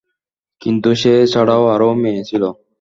[0.61, 2.43] কিন্তু সে ছাড়াও আরও মেয়ে ছিল।